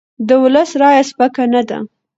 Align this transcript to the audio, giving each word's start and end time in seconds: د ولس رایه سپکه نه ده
د 0.27 0.29
ولس 0.43 0.69
رایه 0.81 1.03
سپکه 1.09 1.43
نه 1.53 1.61
ده 1.69 1.77